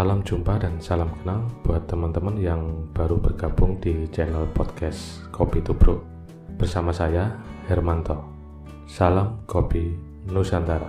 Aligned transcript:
Salam 0.00 0.24
jumpa 0.24 0.56
dan 0.56 0.80
salam 0.80 1.12
kenal 1.20 1.44
buat 1.60 1.84
teman-teman 1.84 2.40
yang 2.40 2.88
baru 2.96 3.20
bergabung 3.20 3.76
di 3.84 4.08
channel 4.08 4.48
podcast 4.56 5.28
Kopi 5.28 5.60
Tubruk 5.60 6.00
bersama 6.56 6.88
saya 6.88 7.36
Hermanto. 7.68 8.16
Salam 8.88 9.44
Kopi 9.44 9.92
Nusantara. 10.24 10.88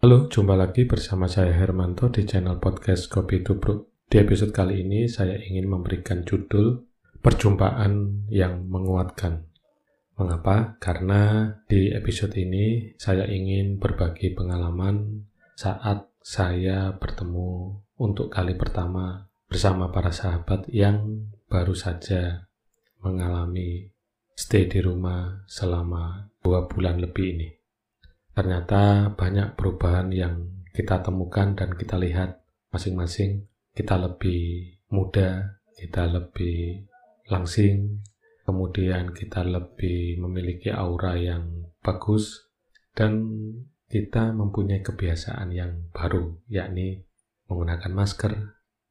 Halo, 0.00 0.32
jumpa 0.32 0.56
lagi 0.56 0.88
bersama 0.88 1.28
saya 1.28 1.52
Hermanto 1.52 2.08
di 2.08 2.24
channel 2.24 2.56
podcast 2.56 3.12
Kopi 3.12 3.44
Tubruk. 3.44 3.95
Di 4.16 4.24
episode 4.24 4.48
kali 4.48 4.80
ini 4.80 5.12
saya 5.12 5.36
ingin 5.36 5.68
memberikan 5.68 6.24
judul 6.24 6.88
Perjumpaan 7.20 8.24
yang 8.32 8.64
Menguatkan. 8.64 9.44
Mengapa? 10.16 10.80
Karena 10.80 11.52
di 11.68 11.92
episode 11.92 12.32
ini 12.40 12.96
saya 12.96 13.28
ingin 13.28 13.76
berbagi 13.76 14.32
pengalaman 14.32 15.28
saat 15.52 16.08
saya 16.24 16.96
bertemu 16.96 17.76
untuk 18.00 18.32
kali 18.32 18.56
pertama 18.56 19.28
bersama 19.52 19.92
para 19.92 20.08
sahabat 20.08 20.64
yang 20.72 21.28
baru 21.52 21.76
saja 21.76 22.48
mengalami 23.04 23.92
stay 24.32 24.64
di 24.64 24.80
rumah 24.80 25.44
selama 25.44 26.32
dua 26.40 26.64
bulan 26.64 27.04
lebih 27.04 27.36
ini 27.36 27.52
ternyata 28.32 29.12
banyak 29.12 29.52
perubahan 29.60 30.08
yang 30.08 30.64
kita 30.72 31.04
temukan 31.04 31.52
dan 31.52 31.76
kita 31.76 32.00
lihat 32.00 32.40
masing-masing 32.72 33.44
kita 33.76 34.00
lebih 34.00 34.80
muda, 34.88 35.60
kita 35.76 36.08
lebih 36.08 36.88
langsing, 37.28 38.00
kemudian 38.48 39.12
kita 39.12 39.44
lebih 39.44 40.16
memiliki 40.16 40.72
aura 40.72 41.12
yang 41.20 41.68
bagus 41.84 42.48
dan 42.96 43.28
kita 43.86 44.32
mempunyai 44.32 44.80
kebiasaan 44.80 45.52
yang 45.52 45.92
baru 45.92 46.40
yakni 46.48 47.04
menggunakan 47.46 47.92
masker, 47.92 48.32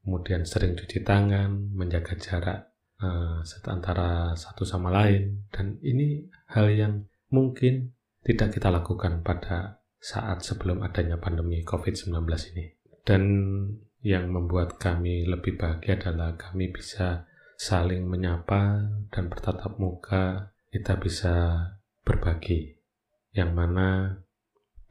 kemudian 0.05 0.45
sering 0.45 0.77
cuci 0.77 1.02
tangan, 1.03 1.73
menjaga 1.73 2.16
jarak 2.16 2.59
uh, 3.02 3.42
antara 3.67 4.38
satu 4.38 4.64
sama 4.64 4.94
lain 4.94 5.49
dan 5.52 5.81
ini 5.83 6.30
hal 6.53 6.72
yang 6.72 6.94
mungkin 7.33 7.97
tidak 8.23 8.55
kita 8.55 8.72
lakukan 8.72 9.25
pada 9.25 9.81
saat 9.99 10.45
sebelum 10.45 10.86
adanya 10.86 11.17
pandemi 11.17 11.66
COVID-19 11.66 12.14
ini. 12.55 12.66
Dan 13.05 13.22
yang 14.06 14.30
membuat 14.30 14.78
kami 14.78 15.25
lebih 15.25 15.58
bahagia 15.58 15.98
adalah 15.98 16.38
kami 16.38 16.70
bisa 16.70 17.25
saling 17.58 18.06
menyapa 18.06 18.86
dan 19.09 19.25
bertatap 19.25 19.81
muka, 19.81 20.53
kita 20.70 21.02
bisa 21.02 21.34
berbagi. 22.06 22.78
Yang 23.33 23.52
mana 23.58 23.89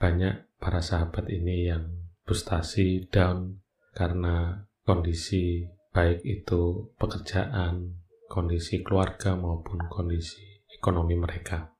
banyak 0.03 0.59
para 0.59 0.83
sahabat 0.83 1.31
ini 1.31 1.70
yang 1.70 2.11
frustasi, 2.27 3.07
down, 3.07 3.62
karena 3.95 4.67
kondisi 4.83 5.70
baik 5.95 6.27
itu 6.27 6.91
pekerjaan, 6.98 7.95
kondisi 8.27 8.83
keluarga 8.83 9.39
maupun 9.39 9.86
kondisi 9.86 10.67
ekonomi 10.75 11.14
mereka 11.14 11.75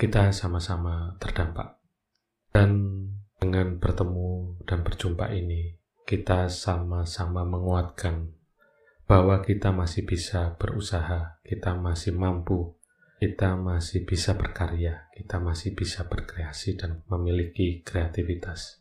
kita 0.00 0.32
sama-sama 0.32 1.12
terdampak. 1.20 1.76
Dan 2.48 2.72
dengan 3.36 3.76
bertemu 3.76 4.56
dan 4.64 4.80
berjumpa 4.80 5.28
ini, 5.36 5.76
kita 6.06 6.50
sama-sama 6.52 7.46
menguatkan 7.46 8.32
bahwa 9.10 9.42
kita 9.42 9.74
masih 9.74 10.06
bisa 10.06 10.54
berusaha, 10.54 11.42
kita 11.42 11.74
masih 11.74 12.14
mampu, 12.14 12.78
kita 13.18 13.58
masih 13.58 14.06
bisa 14.06 14.38
berkarya, 14.38 15.10
kita 15.12 15.42
masih 15.42 15.74
bisa 15.74 16.06
berkreasi 16.06 16.78
dan 16.78 17.02
memiliki 17.10 17.82
kreativitas. 17.82 18.80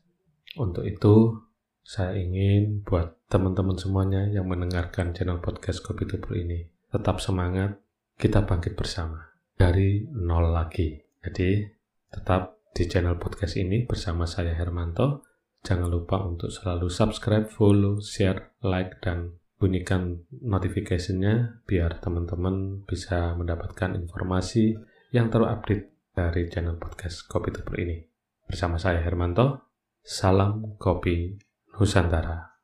Untuk 0.56 0.86
itu, 0.86 1.34
saya 1.82 2.14
ingin 2.16 2.86
buat 2.86 3.18
teman-teman 3.26 3.76
semuanya 3.82 4.30
yang 4.30 4.46
mendengarkan 4.46 5.18
channel 5.18 5.42
podcast 5.42 5.82
Kopi 5.82 6.06
Tubuh 6.06 6.38
ini, 6.38 6.70
tetap 6.94 7.18
semangat, 7.18 7.82
kita 8.16 8.46
bangkit 8.46 8.78
bersama 8.78 9.34
dari 9.58 10.06
nol 10.14 10.54
lagi. 10.54 11.02
Jadi, 11.26 11.66
tetap 12.14 12.60
di 12.72 12.86
channel 12.86 13.18
podcast 13.18 13.58
ini 13.58 13.84
bersama 13.84 14.30
saya 14.30 14.54
Hermanto. 14.54 15.29
Jangan 15.64 15.92
lupa 15.92 16.24
untuk 16.24 16.50
selalu 16.50 16.88
subscribe, 16.88 17.48
follow, 17.52 18.00
share, 18.00 18.56
like, 18.64 19.04
dan 19.04 19.36
bunyikan 19.60 20.24
notifikasinya 20.32 21.64
biar 21.68 22.00
teman-teman 22.00 22.88
bisa 22.88 23.36
mendapatkan 23.36 23.92
informasi 24.00 24.80
yang 25.12 25.28
terupdate 25.28 25.92
dari 26.16 26.48
channel 26.48 26.80
podcast 26.80 27.28
Kopi 27.28 27.52
Tuber 27.52 27.76
ini. 27.76 28.00
Bersama 28.48 28.80
saya 28.80 29.04
Hermanto, 29.04 29.76
salam 30.00 30.80
kopi 30.80 31.36
Nusantara. 31.76 32.59